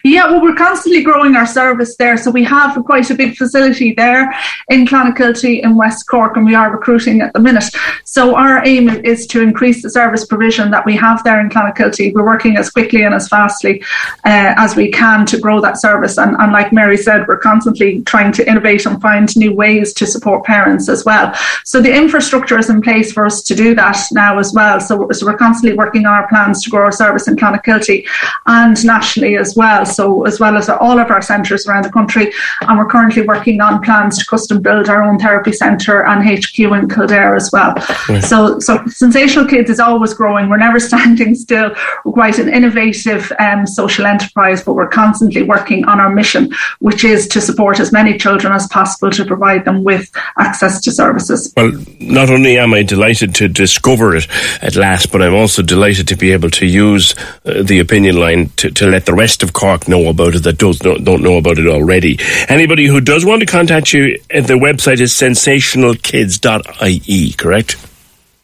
Yeah, 0.04 0.32
well, 0.32 0.42
we're 0.42 0.56
constantly 0.56 1.04
growing 1.04 1.36
our 1.36 1.46
service 1.46 1.96
there. 1.98 2.18
So 2.18 2.32
we 2.32 2.44
have 2.44 2.84
quite 2.86 3.10
a 3.12 3.16
big 3.16 3.36
facility 3.36 3.94
there 3.94 4.34
in 4.70 4.86
Clonakilty 4.86 5.64
in 5.64 5.76
West 5.76 6.08
Cork, 6.08 6.38
and 6.38 6.46
we 6.46 6.56
are 6.56 6.72
recruiting 6.72 7.22
at 7.22 7.34
the 7.34 7.40
minute. 7.40 7.66
So 8.04 8.36
our 8.36 8.66
aim 8.66 8.90
is 8.90 9.28
to 9.28 9.42
increase 9.42 9.84
the 9.84 9.90
service 9.90 10.26
provision 10.26 10.72
that 10.72 10.86
we 10.86 10.96
have 10.96 11.24
there 11.24 11.40
in 11.40 11.50
Clonakilty. 11.50 12.14
We're 12.14 12.26
working 12.26 12.58
as 12.58 12.72
quickly 12.72 13.04
and 13.04 13.14
as 13.14 13.28
fastly 13.28 13.82
uh, 14.26 14.56
as 14.58 14.76
we 14.76 14.90
can 14.90 15.26
to 15.28 15.40
grow 15.40 15.62
that 15.62 15.80
service. 15.80 16.18
And, 16.18 16.36
and 16.38 16.52
like 16.52 16.74
Mary 16.74 16.98
said, 16.98 17.28
we're 17.28 17.38
constantly 17.38 18.02
trying 18.04 18.32
to 18.34 18.50
innovate 18.50 18.86
and 18.86 19.00
find 19.02 19.36
new 19.36 19.54
ways 19.54 19.94
to 19.94 20.08
support 20.08 20.46
parents 20.46 20.90
as 20.90 21.06
well. 21.06 21.34
So 21.64 21.80
the 21.80 21.96
infrastructure 21.96 22.58
is 22.58 22.70
in 22.70 22.82
place 22.82 23.12
for 23.12 23.26
us 23.26 23.44
to 23.44 23.56
do 23.56 23.76
that 23.76 23.98
now 24.12 24.40
as 24.40 24.52
well. 24.54 24.80
So, 24.80 25.10
so 25.12 25.26
we're 25.28 25.38
constantly 25.38 25.78
working 25.78 26.06
on 26.06 26.14
our 26.14 26.28
plans 26.28 26.64
to 26.64 26.72
grow 26.72 26.86
our 26.86 26.92
service 26.92 27.28
in 27.28 27.36
Clonakilty 27.36 28.08
and 28.48 28.84
nationally 28.84 29.38
as 29.38 29.56
well 29.56 29.86
so 29.92 30.26
as 30.26 30.40
well 30.40 30.58
as 30.58 30.70
all 30.70 31.00
of 31.00 31.12
our 31.12 31.22
centres 31.22 31.68
around 31.68 31.86
the 31.86 31.92
country. 31.92 32.32
And 32.62 32.78
we're 32.78 32.88
currently 32.88 33.24
working 33.24 33.62
on 33.62 33.82
plans 33.82 34.18
to 34.20 34.26
custom 34.26 34.62
build 34.62 34.90
our 34.90 35.04
own 35.04 35.20
therapy 35.20 35.52
centre 35.52 36.06
and 36.06 36.28
HQ 36.28 36.60
in 36.60 36.90
Kildare 36.90 37.36
as 37.36 37.52
well. 37.52 37.76
Right. 38.10 38.24
So, 38.24 38.60
so 38.60 38.84
Sensational 38.88 39.46
Kids 39.46 39.70
is 39.70 39.80
always 39.80 40.14
growing. 40.14 40.50
We're 40.50 40.58
never 40.58 40.80
standing 40.92 41.36
still. 41.36 41.76
We're 42.06 42.14
quite 42.14 42.40
an 42.40 42.50
innovative 42.50 43.32
um, 43.40 43.66
social 43.68 44.06
enterprise, 44.06 44.64
but 44.64 44.74
we're 44.74 44.90
constantly 44.90 45.44
working 45.44 45.86
on 45.86 46.00
our 46.00 46.10
mission, 46.10 46.52
which 46.80 47.04
is 47.04 47.28
to 47.30 47.42
support 47.42 47.80
as 47.80 47.92
many 47.92 48.18
children 48.18 48.54
as 48.54 48.68
possible 48.68 49.12
to 49.12 49.26
provide 49.26 49.66
them 49.66 49.84
with 49.84 50.10
access 50.38 50.82
to 50.82 50.92
services. 50.92 51.54
Well, 51.56 51.72
not 52.00 52.30
only 52.30 52.58
am 52.58 52.74
I 52.74 52.84
delighted 52.84 53.36
to 53.36 53.48
discover 53.48 54.16
it 54.16 54.28
at 54.62 54.76
last, 54.76 55.12
but 55.12 55.22
I'm 55.22 55.34
also 55.34 55.62
delighted 55.62 56.08
to 56.10 56.16
be 56.16 56.32
able 56.32 56.50
to 56.52 56.66
use 56.66 57.16
uh, 57.46 57.64
the 57.64 57.80
opinion 57.80 58.20
line 58.20 58.50
to, 58.58 58.72
to 58.72 58.88
let 58.88 59.06
the 59.06 59.14
rest 59.14 59.44
of 59.44 59.54
Cork 59.54 59.81
know 59.88 60.10
about 60.10 60.36
it 60.36 60.44
that 60.44 60.58
does 60.58 60.80
don't, 60.80 61.04
don't 61.04 61.22
know 61.22 61.38
about 61.38 61.58
it 61.58 61.68
already. 61.68 62.18
Anybody 62.48 62.88
who 62.88 63.02
does 63.02 63.26
want 63.26 63.42
to 63.42 63.46
contact 63.46 63.94
you, 63.94 64.18
the 64.30 64.60
website 64.60 65.00
is 65.00 65.14
sensationalkids.ie, 65.14 67.34
correct? 67.34 67.91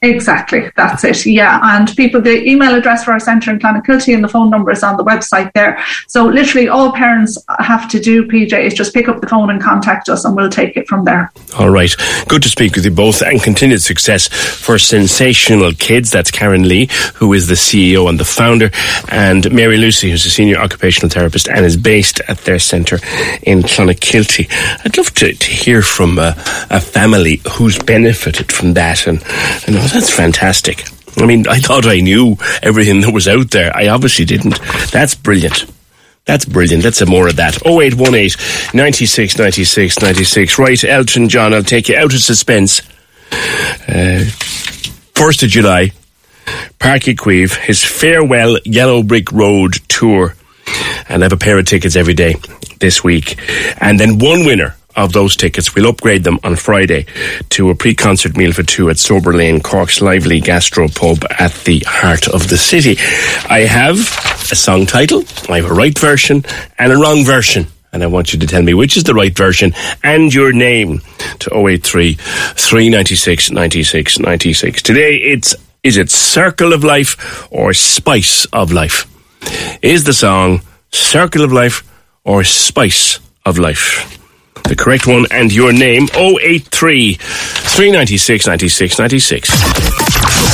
Exactly, 0.03 0.69
that's 0.75 1.03
it. 1.03 1.25
Yeah, 1.25 1.59
and 1.63 1.95
people, 1.95 2.21
the 2.21 2.47
email 2.47 2.75
address 2.75 3.03
for 3.03 3.13
our 3.13 3.19
centre 3.19 3.49
in 3.49 3.57
Clonakilty 3.57 4.13
and 4.13 4.23
the 4.23 4.27
phone 4.27 4.51
number 4.51 4.71
is 4.71 4.83
on 4.83 4.95
the 4.95 5.03
website 5.03 5.51
there. 5.53 5.83
So 6.07 6.27
literally, 6.27 6.69
all 6.69 6.91
parents 6.91 7.37
have 7.57 7.89
to 7.89 7.99
do, 7.99 8.27
PJ, 8.27 8.53
is 8.53 8.75
just 8.75 8.93
pick 8.93 9.07
up 9.07 9.21
the 9.21 9.27
phone 9.27 9.49
and 9.49 9.59
contact 9.59 10.07
us, 10.07 10.23
and 10.23 10.35
we'll 10.35 10.51
take 10.51 10.77
it 10.77 10.87
from 10.87 11.03
there. 11.03 11.31
All 11.57 11.71
right, 11.71 11.95
good 12.27 12.43
to 12.43 12.49
speak 12.49 12.75
with 12.75 12.85
you 12.85 12.91
both, 12.91 13.23
and 13.23 13.41
continued 13.41 13.81
success 13.81 14.27
for 14.27 14.77
Sensational 14.77 15.73
Kids. 15.73 16.11
That's 16.11 16.29
Karen 16.29 16.67
Lee, 16.67 16.89
who 17.15 17.33
is 17.33 17.47
the 17.47 17.55
CEO 17.55 18.07
and 18.07 18.19
the 18.19 18.25
founder, 18.25 18.69
and 19.09 19.51
Mary 19.51 19.77
Lucy, 19.77 20.11
who's 20.11 20.27
a 20.27 20.29
senior 20.29 20.57
occupational 20.57 21.09
therapist 21.09 21.49
and 21.49 21.65
is 21.65 21.75
based 21.75 22.21
at 22.27 22.37
their 22.39 22.59
centre 22.59 22.99
in 23.41 23.63
Clonakilty. 23.63 24.47
I'd 24.85 24.95
love 24.95 25.11
to, 25.15 25.33
to 25.33 25.51
hear 25.51 25.81
from 25.81 26.19
a, 26.19 26.35
a 26.69 26.79
family 26.79 27.41
who's 27.53 27.79
benefited 27.79 28.51
from 28.51 28.75
that, 28.75 29.07
and, 29.07 29.23
and 29.65 29.87
that's 29.97 30.11
fantastic. 30.11 30.85
I 31.17 31.25
mean, 31.25 31.47
I 31.47 31.57
thought 31.57 31.87
I 31.87 32.01
knew 32.01 32.37
everything 32.61 33.01
that 33.01 33.11
was 33.11 33.27
out 33.27 33.49
there. 33.49 33.75
I 33.75 33.87
obviously 33.87 34.25
didn't. 34.25 34.59
That's 34.91 35.15
brilliant. 35.15 35.65
That's 36.25 36.45
brilliant. 36.45 36.83
Let's 36.83 36.99
have 36.99 37.09
more 37.09 37.27
of 37.27 37.37
that. 37.37 37.65
0818 37.65 38.77
96 38.77 39.39
96 39.39 39.99
96. 39.99 40.59
Right, 40.59 40.83
Elton 40.83 41.29
John, 41.29 41.51
I'll 41.51 41.63
take 41.63 41.89
you 41.89 41.95
out 41.95 42.13
of 42.13 42.19
suspense. 42.19 42.81
Uh, 43.87 44.21
1st 45.15 45.43
of 45.43 45.49
July, 45.49 45.91
Uí 46.79 47.15
Chaoimh, 47.15 47.55
his 47.55 47.83
farewell 47.83 48.59
Yellow 48.65 49.01
Brick 49.01 49.31
Road 49.31 49.77
tour. 49.87 50.35
And 51.09 51.23
I 51.23 51.25
have 51.25 51.33
a 51.33 51.37
pair 51.37 51.57
of 51.57 51.65
tickets 51.65 51.95
every 51.95 52.13
day 52.13 52.35
this 52.79 53.03
week. 53.03 53.39
And 53.81 53.99
then 53.99 54.19
one 54.19 54.45
winner 54.45 54.76
of 54.97 55.13
those 55.13 55.37
tickets. 55.37 55.73
We'll 55.73 55.87
upgrade 55.87 56.23
them 56.23 56.39
on 56.43 56.57
Friday 56.57 57.05
to 57.49 57.69
a 57.69 57.75
pre-concert 57.75 58.35
meal 58.35 58.51
for 58.51 58.63
two 58.63 58.89
at 58.89 58.97
Sober 58.97 59.31
Lane, 59.31 59.61
Cork's 59.61 60.01
lively 60.01 60.41
gastro 60.41 60.89
pub 60.89 61.23
at 61.39 61.53
the 61.63 61.79
heart 61.87 62.27
of 62.27 62.49
the 62.49 62.57
city. 62.57 62.97
I 63.49 63.59
have 63.59 63.95
a 64.51 64.55
song 64.55 64.85
title, 64.85 65.23
I 65.49 65.57
have 65.57 65.71
a 65.71 65.73
right 65.73 65.97
version 65.97 66.43
and 66.77 66.91
a 66.91 66.97
wrong 66.97 67.23
version. 67.23 67.67
And 67.93 68.03
I 68.03 68.07
want 68.07 68.33
you 68.33 68.39
to 68.39 68.47
tell 68.47 68.61
me 68.61 68.73
which 68.73 68.97
is 68.97 69.05
the 69.05 69.13
right 69.13 69.35
version 69.35 69.73
and 70.03 70.33
your 70.33 70.51
name 70.51 70.99
to 71.39 71.55
083 71.55 72.15
396 72.15 73.51
96 73.51 74.19
96. 74.19 74.81
Today 74.81 75.15
it's 75.15 75.55
is 75.83 75.95
it 75.95 76.11
Circle 76.11 76.73
of 76.73 76.83
Life 76.83 77.47
or 77.49 77.73
Spice 77.73 78.45
of 78.51 78.73
Life? 78.73 79.05
Is 79.81 80.03
the 80.03 80.13
song 80.13 80.61
Circle 80.91 81.43
of 81.43 81.53
Life 81.53 81.89
or 82.25 82.43
Spice 82.43 83.19
of 83.45 83.57
Life? 83.57 84.16
The 84.67 84.75
correct 84.75 85.07
one 85.07 85.25
and 85.31 85.53
your 85.53 85.71
name 85.73 86.07
083 86.15 87.15
396 87.15 88.47
96 88.47 88.99
96. 88.99 89.49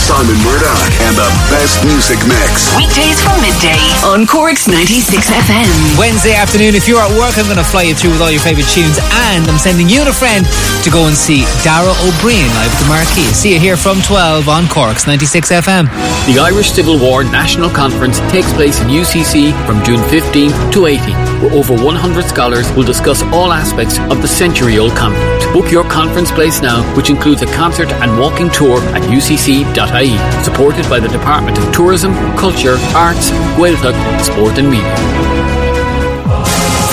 Simon 0.03 0.35
Murdoch 0.43 0.91
and 1.07 1.15
the 1.15 1.29
best 1.49 1.79
music 1.87 2.19
mix. 2.27 2.69
Weekdays 2.75 3.17
from 3.23 3.39
midday 3.41 3.79
on 4.03 4.27
Cork's 4.27 4.67
96 4.67 5.31
FM. 5.31 5.97
Wednesday 5.97 6.35
afternoon, 6.35 6.75
if 6.75 6.87
you're 6.87 6.99
at 7.01 7.09
work, 7.17 7.37
I'm 7.39 7.45
going 7.45 7.57
to 7.57 7.63
fly 7.63 7.83
you 7.83 7.95
through 7.95 8.11
with 8.11 8.21
all 8.21 8.29
your 8.29 8.43
favourite 8.43 8.67
tunes 8.69 8.99
and 9.31 9.47
I'm 9.47 9.57
sending 9.57 9.87
you 9.89 10.01
and 10.03 10.09
a 10.09 10.13
friend 10.13 10.45
to 10.83 10.89
go 10.91 11.07
and 11.07 11.15
see 11.15 11.47
Dara 11.63 11.89
Ó 11.89 12.07
Briain 12.19 12.45
live 12.59 12.69
at 12.69 12.79
the 12.83 12.89
Marquee. 12.91 13.31
See 13.33 13.53
you 13.55 13.59
here 13.59 13.77
from 13.77 14.01
12 14.03 14.49
on 14.49 14.67
Cork's 14.67 15.07
96 15.07 15.49
FM. 15.63 15.87
The 16.27 16.37
Irish 16.39 16.71
Civil 16.71 16.99
War 16.99 17.23
National 17.23 17.69
Conference 17.69 18.19
takes 18.29 18.51
place 18.53 18.79
in 18.81 18.87
UCC 18.91 19.55
from 19.65 19.81
June 19.83 20.03
15 20.11 20.51
to 20.75 20.85
18, 20.85 21.15
where 21.41 21.53
over 21.55 21.73
100 21.79 22.25
scholars 22.25 22.69
will 22.73 22.83
discuss 22.85 23.23
all 23.31 23.51
aspects 23.51 23.97
of 24.11 24.21
the 24.21 24.27
century 24.27 24.77
old 24.77 24.95
conflict. 24.95 25.51
Book 25.53 25.71
your 25.71 25.83
conference 25.83 26.31
place 26.31 26.61
now, 26.61 26.81
which 26.95 27.09
includes 27.09 27.41
a 27.41 27.47
concert 27.47 27.91
and 27.91 28.19
walking 28.19 28.49
tour 28.49 28.79
at 28.95 29.01
ucc.ie, 29.03 30.43
supported 30.43 30.89
by 30.89 30.99
the 30.99 31.09
Department 31.09 31.57
of 31.57 31.73
Tourism, 31.73 32.13
Culture, 32.37 32.77
Arts, 32.95 33.31
Gaeltacht, 33.57 34.21
Sport 34.21 34.57
and 34.57 34.69
Media. 34.69 35.22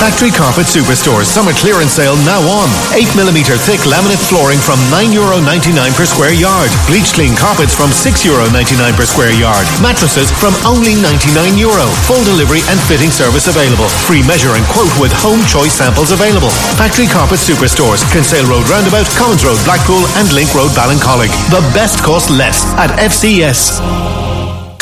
Factory 0.00 0.32
Carpet 0.32 0.64
Superstore 0.64 1.28
summer 1.28 1.52
clearance 1.52 1.92
sale 1.92 2.16
now 2.24 2.40
on. 2.48 2.72
8mm 2.96 3.52
thick 3.68 3.84
laminate 3.84 4.16
flooring 4.32 4.56
from 4.56 4.80
€9.99 4.88 5.92
per 5.92 6.08
square 6.08 6.32
yard. 6.32 6.72
Bleach 6.88 7.12
clean 7.12 7.36
carpets 7.36 7.76
from 7.76 7.92
€6.99 7.92 8.96
per 8.96 9.04
square 9.04 9.36
yard. 9.36 9.68
Mattresses 9.84 10.32
from 10.40 10.56
only 10.64 10.96
€99. 10.96 11.52
Euro. 11.60 11.84
Full 12.08 12.24
delivery 12.24 12.64
and 12.72 12.80
fitting 12.88 13.12
service 13.12 13.44
available. 13.46 13.92
Free 14.08 14.24
measure 14.24 14.56
and 14.56 14.64
quote 14.72 14.96
with 14.96 15.12
home 15.12 15.44
choice 15.44 15.76
samples 15.76 16.16
available. 16.16 16.48
Factory 16.80 17.06
Carpet 17.06 17.38
Superstores, 17.38 18.00
Kinsale 18.08 18.48
Road 18.48 18.64
Roundabout, 18.72 19.04
Commons 19.20 19.44
Road 19.44 19.60
Blackpool 19.68 20.08
and 20.16 20.32
Link 20.32 20.48
Road 20.56 20.72
Ballincollig. 20.72 21.28
The 21.52 21.60
best 21.76 22.00
cost 22.00 22.30
less 22.30 22.64
at 22.80 22.88
FCS. 22.96 24.29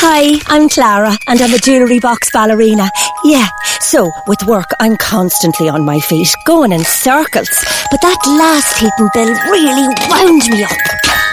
Hi, 0.01 0.39
I'm 0.47 0.69
Clara 0.69 1.17
and 1.27 1.41
I'm 1.41 1.53
a 1.53 1.57
jewellery 1.57 1.99
box 1.99 2.31
ballerina. 2.31 2.89
Yeah, 3.25 3.49
so 3.81 4.09
with 4.27 4.41
work 4.47 4.67
I'm 4.79 4.95
constantly 4.95 5.67
on 5.67 5.83
my 5.83 5.99
feet, 5.99 6.33
going 6.45 6.71
in 6.71 6.85
circles. 6.85 7.49
But 7.91 8.01
that 8.01 8.17
last 8.25 8.77
heating 8.77 9.09
bill 9.13 9.27
really 9.51 9.93
wound 10.07 10.49
me 10.51 10.63
up. 10.63 10.71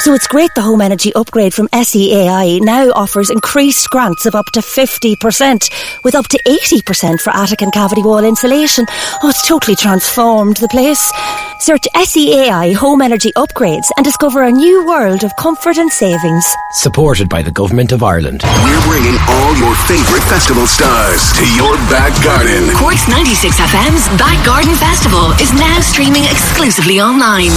So 0.01 0.15
it's 0.15 0.27
great 0.27 0.51
the 0.57 0.63
home 0.63 0.81
energy 0.81 1.15
upgrade 1.15 1.55
from 1.55 1.69
SEAI 1.69 2.61
now 2.61 2.91
offers 2.91 3.31
increased 3.31 3.89
grants 3.91 4.27
of 4.27 4.35
up 4.35 4.47
to 4.55 4.61
50%, 4.61 6.03
with 6.03 6.17
up 6.17 6.27
to 6.27 6.43
80% 6.45 7.21
for 7.21 7.31
attic 7.31 7.63
and 7.63 7.73
cavity 7.73 8.03
wall 8.03 8.25
insulation. 8.25 8.85
Oh, 9.23 9.29
it's 9.29 9.47
totally 9.47 9.77
transformed 9.77 10.57
the 10.57 10.69
place. 10.69 11.13
Search 11.59 11.89
SEAI 11.95 12.75
Home 12.77 13.01
Energy 13.01 13.33
Upgrades 13.35 13.89
and 13.97 14.05
discover 14.05 14.45
a 14.45 14.53
new 14.53 14.87
world 14.87 15.25
of 15.25 15.35
comfort 15.37 15.79
and 15.79 15.91
savings. 15.91 16.45
Supported 16.71 17.29
by 17.29 17.43
the 17.43 17.51
Government 17.51 17.93
of 17.93 18.03
Ireland. 18.03 18.43
We're 18.63 18.85
bringing 18.87 19.17
all 19.27 19.57
your 19.57 19.75
favorite 19.89 20.23
festival 20.29 20.67
stars 20.67 21.33
to 21.35 21.45
your 21.57 21.75
back 21.89 22.13
garden. 22.23 22.69
Cork's 22.77 23.09
96 23.09 23.57
FM's 23.57 24.07
Back 24.21 24.39
Garden 24.45 24.77
Festival 24.77 25.33
is 25.41 25.51
now 25.57 25.81
streaming 25.81 26.25
exclusively 26.29 27.01
online. 27.01 27.51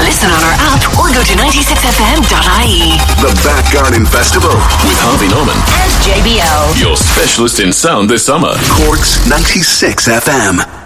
Listen 0.00 0.30
on 0.30 0.40
our 0.40 0.56
app 0.70 0.80
or 0.96 1.10
go 1.12 1.20
to 1.20 1.34
96fm.ie. 1.36 2.96
The 3.20 3.34
Back 3.44 3.66
Garden 3.74 4.06
Festival 4.06 4.54
with 4.86 4.98
Harvey 5.04 5.28
Norman 5.28 5.58
and 5.58 5.90
JBL. 6.06 6.80
Your 6.80 6.96
specialist 6.96 7.60
in 7.60 7.72
sound 7.72 8.08
this 8.08 8.24
summer. 8.24 8.54
Cork's 8.70 9.26
96 9.28 10.08
FM. 10.08 10.79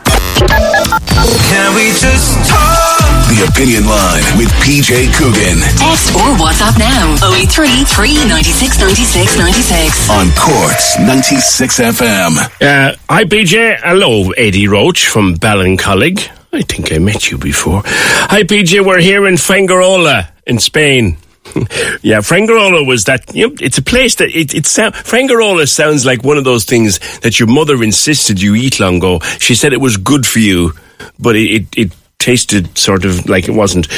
Can 0.54 1.74
we 1.74 1.90
just 1.98 2.38
talk? 2.48 3.00
The 3.26 3.46
Opinion 3.50 3.86
Line 3.86 4.22
with 4.38 4.48
PJ 4.62 5.10
Coogan. 5.18 5.58
Text 5.82 6.14
or 6.14 6.30
WhatsApp 6.38 6.78
now 6.78 7.16
083 7.34 7.82
396 7.84 8.78
96 8.78 9.38
96. 9.38 10.10
On 10.10 10.30
Cork's 10.38 10.96
96 11.00 11.80
FM. 11.80 12.36
Uh, 12.62 12.94
hi, 13.10 13.24
PJ. 13.24 13.80
Hello, 13.80 14.30
Eddie 14.32 14.68
Roach 14.68 15.08
from 15.08 15.34
Ballincollig. 15.34 16.30
I 16.52 16.62
think 16.62 16.92
I 16.92 16.98
met 16.98 17.32
you 17.32 17.38
before. 17.38 17.82
Hi, 17.84 18.44
PJ. 18.44 18.86
We're 18.86 19.00
here 19.00 19.26
in 19.26 19.34
Fuengirola 19.34 20.28
in 20.46 20.60
Spain. 20.60 21.16
yeah, 22.02 22.18
Frangarola 22.18 22.86
was 22.86 23.04
that. 23.04 23.34
You 23.34 23.48
know, 23.48 23.56
it's 23.60 23.78
a 23.78 23.82
place 23.82 24.14
that 24.16 24.34
it. 24.34 24.54
it 24.54 24.66
sound, 24.66 24.94
Fuengirola 24.94 25.68
sounds 25.68 26.06
like 26.06 26.24
one 26.24 26.38
of 26.38 26.44
those 26.44 26.64
things 26.64 26.98
that 27.20 27.38
your 27.38 27.48
mother 27.48 27.82
insisted 27.82 28.40
you 28.40 28.54
eat 28.54 28.80
long 28.80 28.96
ago. 28.96 29.18
She 29.38 29.54
said 29.54 29.72
it 29.72 29.80
was 29.80 29.96
good 29.96 30.26
for 30.26 30.38
you, 30.38 30.72
but 31.18 31.36
it, 31.36 31.50
it, 31.50 31.78
it 31.78 31.96
tasted 32.18 32.76
sort 32.78 33.04
of 33.04 33.28
like 33.28 33.46
it 33.46 33.52
wasn't. 33.52 33.88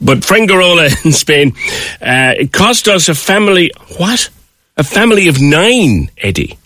But 0.00 0.20
Frangarola 0.20 0.88
in 1.04 1.12
Spain, 1.12 1.52
uh, 2.00 2.34
it 2.38 2.52
cost 2.52 2.88
us 2.88 3.08
a 3.08 3.14
family. 3.14 3.70
What? 3.98 4.30
A 4.78 4.84
family 4.84 5.28
of 5.28 5.40
nine, 5.40 6.10
Eddie. 6.18 6.58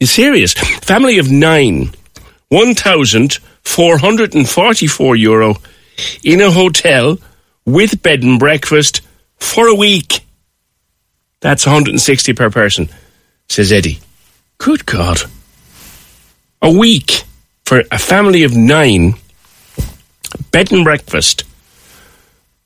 You 0.00 0.06
serious? 0.06 0.52
Family 0.52 1.18
of 1.18 1.30
nine. 1.30 1.92
One 2.48 2.74
thousand 2.74 3.34
four 3.62 3.98
hundred 3.98 4.34
and 4.34 4.48
forty-four 4.48 5.14
euro 5.16 5.56
in 6.24 6.40
a 6.40 6.50
hotel 6.50 7.18
with 7.64 8.02
bed 8.02 8.22
and 8.22 8.38
breakfast 8.38 9.00
for 9.44 9.68
a 9.68 9.74
week. 9.74 10.20
That's 11.40 11.66
160 11.66 12.32
per 12.32 12.48
person, 12.50 12.88
says 13.48 13.70
Eddie. 13.70 14.00
Good 14.58 14.86
God. 14.86 15.20
A 16.62 16.72
week 16.72 17.24
for 17.64 17.82
a 17.90 17.98
family 17.98 18.44
of 18.44 18.56
nine, 18.56 19.14
bed 20.50 20.72
and 20.72 20.84
breakfast, 20.84 21.44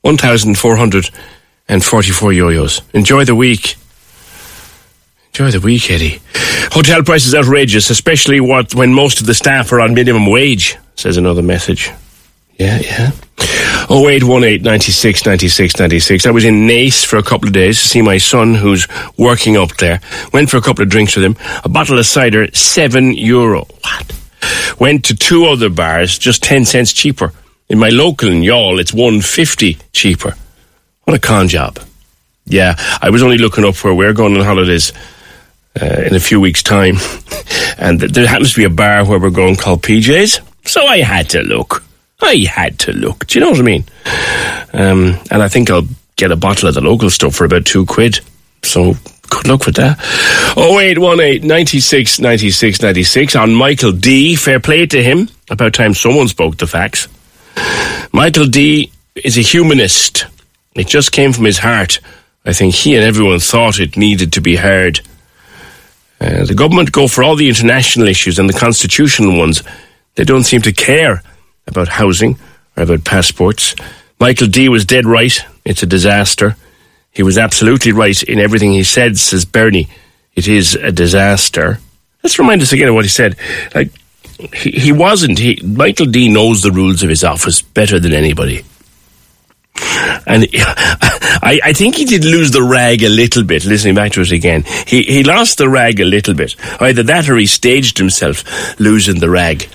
1,444 0.02 2.32
yo-yos. 2.32 2.82
Enjoy 2.94 3.24
the 3.24 3.34
week. 3.34 3.74
Enjoy 5.28 5.50
the 5.50 5.58
week, 5.60 5.90
Eddie. 5.90 6.20
Hotel 6.72 7.02
prices 7.02 7.34
outrageous, 7.34 7.90
especially 7.90 8.40
what 8.40 8.74
when 8.74 8.94
most 8.94 9.20
of 9.20 9.26
the 9.26 9.34
staff 9.34 9.72
are 9.72 9.80
on 9.80 9.94
minimum 9.94 10.26
wage, 10.26 10.76
says 10.94 11.16
another 11.16 11.42
message. 11.42 11.90
Yeah, 12.56 12.78
yeah. 12.78 13.10
0818 13.90 14.62
96 14.62 15.24
96 15.24 15.78
96. 15.78 16.26
I 16.26 16.30
was 16.30 16.44
in 16.44 16.66
Naas 16.66 17.06
for 17.06 17.16
a 17.16 17.22
couple 17.22 17.48
of 17.48 17.54
days 17.54 17.80
to 17.80 17.88
see 17.88 18.02
my 18.02 18.18
son 18.18 18.54
who's 18.54 18.86
working 19.16 19.56
up 19.56 19.76
there. 19.78 20.00
Went 20.32 20.50
for 20.50 20.58
a 20.58 20.60
couple 20.60 20.82
of 20.82 20.90
drinks 20.90 21.16
with 21.16 21.24
him. 21.24 21.36
A 21.64 21.70
bottle 21.70 21.98
of 21.98 22.04
cider, 22.04 22.52
7 22.52 23.14
euro. 23.14 23.66
What? 23.80 24.12
Went 24.78 25.06
to 25.06 25.14
two 25.16 25.46
other 25.46 25.70
bars, 25.70 26.18
just 26.18 26.42
10 26.42 26.66
cents 26.66 26.92
cheaper. 26.92 27.32
In 27.70 27.78
my 27.78 27.88
local 27.88 28.28
in 28.28 28.42
Youghal, 28.42 28.78
it's 28.78 28.92
150 28.92 29.78
cheaper. 29.92 30.34
What 31.04 31.16
a 31.16 31.20
con 31.20 31.48
job. 31.48 31.78
Yeah, 32.44 32.74
I 33.00 33.08
was 33.08 33.22
only 33.22 33.38
looking 33.38 33.64
up 33.64 33.82
where 33.82 33.94
we're 33.94 34.12
going 34.12 34.36
on 34.36 34.44
holidays 34.44 34.92
uh, 35.80 36.02
in 36.06 36.14
a 36.14 36.20
few 36.20 36.40
weeks' 36.40 36.62
time, 36.62 36.96
and 37.78 38.00
there 38.00 38.26
happens 38.26 38.52
to 38.52 38.60
be 38.60 38.64
a 38.64 38.70
bar 38.70 39.04
where 39.06 39.18
we're 39.18 39.30
going 39.30 39.56
called 39.56 39.82
PJ's. 39.82 40.40
So 40.64 40.84
I 40.84 40.98
had 41.00 41.30
to 41.30 41.42
look. 41.42 41.82
I 42.20 42.46
had 42.50 42.78
to 42.80 42.92
look. 42.92 43.26
Do 43.26 43.38
you 43.38 43.44
know 43.44 43.50
what 43.50 43.60
I 43.60 43.62
mean? 43.62 43.84
Um, 44.72 45.18
and 45.30 45.42
I 45.42 45.48
think 45.48 45.70
I'll 45.70 45.86
get 46.16 46.32
a 46.32 46.36
bottle 46.36 46.68
of 46.68 46.74
the 46.74 46.80
local 46.80 47.10
stuff 47.10 47.34
for 47.34 47.44
about 47.44 47.64
two 47.64 47.86
quid. 47.86 48.20
So 48.62 48.94
good 49.30 49.46
luck 49.46 49.66
with 49.66 49.76
that. 49.76 49.98
0818 50.56 51.46
96 51.46 52.18
96 52.18 52.82
96 52.82 53.36
on 53.36 53.54
Michael 53.54 53.92
D. 53.92 54.34
Fair 54.36 54.58
play 54.60 54.86
to 54.86 55.02
him. 55.02 55.28
About 55.48 55.74
time 55.74 55.94
someone 55.94 56.28
spoke 56.28 56.56
the 56.56 56.66
facts. 56.66 57.08
Michael 58.12 58.46
D. 58.46 58.90
is 59.14 59.38
a 59.38 59.42
humanist. 59.42 60.26
It 60.74 60.88
just 60.88 61.12
came 61.12 61.32
from 61.32 61.44
his 61.44 61.58
heart. 61.58 62.00
I 62.44 62.52
think 62.52 62.74
he 62.74 62.94
and 62.94 63.04
everyone 63.04 63.40
thought 63.40 63.78
it 63.80 63.96
needed 63.96 64.32
to 64.34 64.40
be 64.40 64.56
heard. 64.56 65.00
Uh, 66.20 66.44
the 66.44 66.54
government 66.54 66.90
go 66.90 67.06
for 67.06 67.22
all 67.22 67.36
the 67.36 67.48
international 67.48 68.08
issues 68.08 68.38
and 68.38 68.48
the 68.48 68.58
constitutional 68.58 69.38
ones. 69.38 69.62
They 70.16 70.24
don't 70.24 70.44
seem 70.44 70.62
to 70.62 70.72
care 70.72 71.22
about 71.68 71.88
housing 71.88 72.38
or 72.76 72.82
about 72.82 73.04
passports. 73.04 73.76
Michael 74.18 74.48
D 74.48 74.68
was 74.68 74.84
dead 74.84 75.06
right. 75.06 75.38
It's 75.64 75.82
a 75.82 75.86
disaster. 75.86 76.56
He 77.12 77.22
was 77.22 77.38
absolutely 77.38 77.92
right 77.92 78.20
in 78.24 78.38
everything 78.38 78.72
he 78.72 78.84
said, 78.84 79.16
says 79.18 79.44
Bernie. 79.44 79.88
It 80.34 80.48
is 80.48 80.74
a 80.74 80.90
disaster. 80.92 81.78
Let's 82.22 82.38
remind 82.38 82.62
us 82.62 82.72
again 82.72 82.88
of 82.88 82.94
what 82.94 83.04
he 83.04 83.08
said. 83.08 83.36
Like, 83.74 83.90
he, 84.54 84.70
he 84.70 84.92
wasn't. 84.92 85.38
He, 85.38 85.60
Michael 85.64 86.06
D 86.06 86.28
knows 86.28 86.62
the 86.62 86.70
rules 86.72 87.02
of 87.02 87.08
his 87.08 87.24
office 87.24 87.62
better 87.62 87.98
than 87.98 88.12
anybody. 88.12 88.64
And 90.26 90.46
I, 90.54 91.60
I, 91.64 91.72
think 91.72 91.96
he 91.96 92.04
did 92.04 92.24
lose 92.24 92.50
the 92.50 92.62
rag 92.62 93.02
a 93.02 93.08
little 93.08 93.44
bit, 93.44 93.64
listening 93.64 93.94
back 93.94 94.12
to 94.12 94.20
it 94.20 94.32
again. 94.32 94.64
He, 94.86 95.02
he 95.02 95.24
lost 95.24 95.58
the 95.58 95.68
rag 95.68 96.00
a 96.00 96.04
little 96.04 96.34
bit. 96.34 96.56
Either 96.80 97.02
that 97.04 97.28
or 97.28 97.36
he 97.36 97.46
staged 97.46 97.98
himself 97.98 98.78
losing 98.78 99.20
the 99.20 99.30
rag 99.30 99.68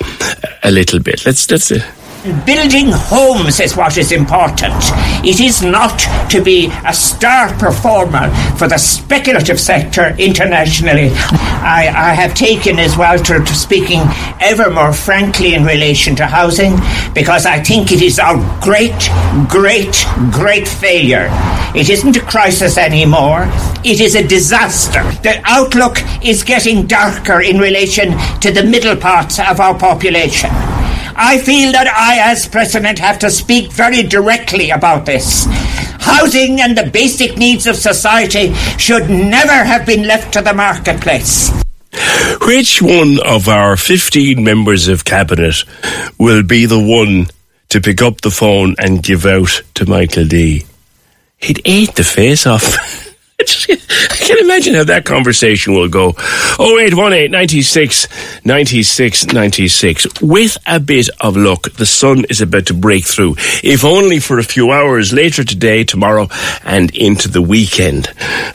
a 0.63 0.71
little 0.71 0.99
bit. 0.99 1.25
Let's, 1.25 1.49
let's, 1.49 1.71
uh, 1.71 1.79
Building 2.23 2.87
homes 2.89 3.59
is 3.59 3.75
what 3.75 3.97
is 3.97 4.13
important. 4.13 4.73
It 5.25 5.41
is 5.41 5.61
not 5.61 5.99
to 6.29 6.41
be 6.41 6.71
a 6.85 6.93
star 6.93 7.49
performer 7.57 8.29
for 8.55 8.65
the 8.65 8.77
speculative 8.77 9.59
sector 9.59 10.15
internationally. 10.17 11.11
I, 11.11 11.91
I 11.93 12.13
have 12.13 12.33
taken 12.33 12.79
as 12.79 12.95
well 12.95 13.17
to, 13.17 13.39
to 13.43 13.53
speaking 13.53 13.99
ever 14.39 14.69
more 14.69 14.93
frankly 14.93 15.53
in 15.53 15.65
relation 15.65 16.15
to 16.15 16.25
housing 16.25 16.77
because 17.13 17.45
I 17.45 17.61
think 17.61 17.91
it 17.91 18.01
is 18.01 18.19
our 18.19 18.37
great, 18.61 19.09
great, 19.49 20.05
great 20.31 20.65
failure. 20.65 21.27
It 21.75 21.89
isn't 21.89 22.15
a 22.15 22.21
crisis 22.21 22.77
anymore. 22.77 23.49
It 23.83 23.99
is 23.99 24.15
a 24.15 24.25
disaster. 24.25 25.03
The 25.23 25.41
outlook 25.43 25.97
is 26.23 26.41
getting 26.43 26.87
darker 26.87 27.41
in 27.41 27.57
relation 27.57 28.17
to 28.39 28.49
the 28.49 28.63
middle 28.63 28.95
parts 28.95 29.39
of 29.39 29.59
our 29.59 29.77
population. 29.77 30.51
I 31.15 31.37
feel 31.39 31.71
that 31.71 31.87
I, 31.87 32.31
as 32.31 32.47
president, 32.47 32.99
have 32.99 33.19
to 33.19 33.29
speak 33.29 33.71
very 33.71 34.03
directly 34.03 34.71
about 34.71 35.05
this. 35.05 35.45
Housing 35.99 36.59
and 36.61 36.77
the 36.77 36.89
basic 36.89 37.37
needs 37.37 37.67
of 37.67 37.75
society 37.75 38.53
should 38.77 39.09
never 39.09 39.63
have 39.63 39.85
been 39.85 40.07
left 40.07 40.33
to 40.33 40.41
the 40.41 40.53
marketplace. 40.53 41.51
Which 42.45 42.81
one 42.81 43.19
of 43.25 43.47
our 43.47 43.77
15 43.77 44.43
members 44.43 44.87
of 44.87 45.05
cabinet 45.05 45.63
will 46.17 46.43
be 46.43 46.65
the 46.65 46.79
one 46.79 47.27
to 47.69 47.79
pick 47.79 48.01
up 48.01 48.21
the 48.21 48.31
phone 48.31 48.75
and 48.79 49.03
give 49.03 49.25
out 49.25 49.61
to 49.75 49.85
Michael 49.85 50.25
D? 50.25 50.65
He'd 51.37 51.61
ate 51.65 51.95
the 51.95 52.03
face 52.03 52.45
off. 52.47 53.01
I 53.69 54.15
can 54.15 54.39
imagine 54.39 54.75
how 54.75 54.83
that 54.85 55.05
conversation 55.05 55.73
will 55.73 55.89
go. 55.89 56.09
0818 56.59 57.31
96 57.31 58.45
96 58.45 59.27
96. 59.27 60.21
With 60.21 60.57
a 60.67 60.79
bit 60.79 61.09
of 61.21 61.35
luck, 61.35 61.71
the 61.73 61.85
sun 61.85 62.25
is 62.29 62.41
about 62.41 62.67
to 62.67 62.73
break 62.73 63.05
through, 63.05 63.35
if 63.63 63.83
only 63.83 64.19
for 64.19 64.39
a 64.39 64.43
few 64.43 64.71
hours 64.71 65.13
later 65.13 65.43
today, 65.43 65.83
tomorrow, 65.83 66.27
and 66.63 66.95
into 66.95 67.27
the 67.27 67.41
weekend. 67.41 68.07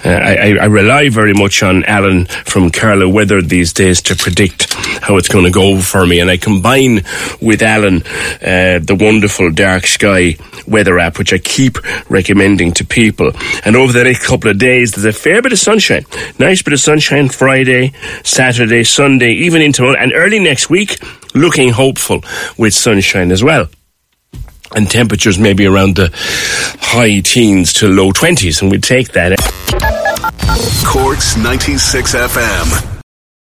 Uh, 0.05 0.09
I, 0.09 0.57
I, 0.61 0.65
rely 0.67 1.09
very 1.09 1.35
much 1.35 1.63
on 1.63 1.85
Alan 1.85 2.27
from 2.27 2.71
Carlow 2.71 3.09
Weather 3.09 3.43
these 3.43 3.73
days 3.73 4.03
to 4.03 4.17
predict 4.17 4.73
how 5.03 5.17
it's 5.17 5.29
going 5.29 5.45
to 5.45 5.51
go 5.51 5.81
for 5.81 6.07
me, 6.07 6.21
and 6.21 6.31
I 6.31 6.37
combine 6.37 7.03
with 7.41 7.63
Alan 7.63 8.03
uh, 8.43 8.79
the 8.81 8.97
wonderful 8.99 9.51
dark 9.51 9.87
sky 9.87 10.37
weather 10.67 10.99
app, 10.99 11.19
which 11.19 11.33
I 11.33 11.39
keep 11.39 11.79
recommending 12.11 12.73
to 12.75 12.85
people. 12.85 13.33
And 13.65 13.77
over 13.77 13.93
the 13.93 14.05
next 14.05 14.27
couple 14.27 14.51
of 14.51 14.59
days, 14.59 14.78
there's 14.85 15.05
a 15.05 15.13
fair 15.13 15.43
bit 15.43 15.53
of 15.53 15.59
sunshine. 15.59 16.05
Nice 16.39 16.63
bit 16.63 16.73
of 16.73 16.81
sunshine 16.81 17.29
Friday, 17.29 17.93
Saturday, 18.25 18.85
Sunday, 18.85 19.33
even 19.33 19.63
into 19.63 19.89
and 19.91 20.13
early 20.15 20.39
next 20.39 20.71
week, 20.71 20.99
looking 21.35 21.71
hopeful 21.71 22.23
with 22.57 22.75
sunshine 22.75 23.31
as 23.33 23.43
well. 23.43 23.69
And 24.75 24.91
temperatures 24.91 25.39
maybe 25.39 25.67
around 25.67 25.97
the 25.97 26.11
high 26.81 27.21
teens 27.21 27.73
to 27.75 27.89
low 27.89 28.13
20s, 28.13 28.63
and 28.63 28.71
we'd 28.71 28.83
take 28.83 29.13
that. 29.13 29.39
Corks 30.85 31.37
96 31.37 32.15
FM. 32.15 32.98